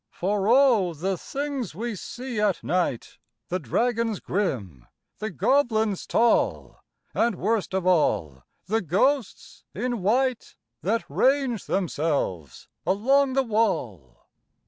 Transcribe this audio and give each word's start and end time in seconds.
For 0.09 0.47
O! 0.47 0.95
the 0.95 1.15
things 1.15 1.75
we 1.75 1.93
see 1.95 2.39
at 2.39 2.63
night 2.63 3.19
The 3.49 3.59
dragons 3.59 4.19
grim, 4.19 4.87
the 5.19 5.29
goblins 5.29 6.07
tall, 6.07 6.79
And, 7.13 7.35
worst 7.35 7.75
of 7.75 7.85
all, 7.85 8.41
the 8.65 8.81
ghosts 8.81 9.63
in 9.75 10.01
white 10.01 10.55
That 10.81 11.07
range 11.07 11.67
themselves 11.67 12.67
along 12.83 13.33
the 13.33 13.43
wall! 13.43 14.25